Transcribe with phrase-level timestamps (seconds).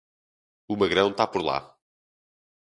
[0.67, 1.77] O magrão tá por lá